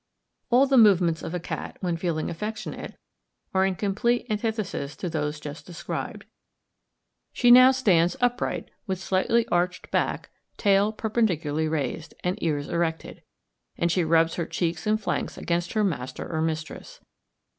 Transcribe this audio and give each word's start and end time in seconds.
All 0.49 0.65
the 0.65 0.79
movements 0.79 1.21
of 1.21 1.35
a 1.35 1.39
cat, 1.39 1.77
when 1.79 1.95
feeling 1.95 2.27
affectionate, 2.31 2.97
are 3.53 3.67
in 3.67 3.75
complete 3.75 4.25
antithesis 4.31 4.95
to 4.95 5.11
those 5.11 5.39
just 5.39 5.63
described. 5.67 6.25
She 7.33 7.51
now 7.51 7.69
stands 7.69 8.17
upright, 8.19 8.71
with 8.87 8.97
slightly 8.99 9.47
arched 9.49 9.91
back, 9.91 10.31
tail 10.57 10.91
perpendicularly 10.91 11.67
raised, 11.67 12.15
and 12.23 12.41
ears 12.41 12.67
erected; 12.67 13.21
and 13.77 13.91
she 13.91 14.03
rubs 14.03 14.33
her 14.37 14.47
cheeks 14.47 14.87
and 14.87 14.99
flanks 14.99 15.37
against 15.37 15.73
her 15.73 15.83
master 15.83 16.27
or 16.27 16.41
mistress. 16.41 16.99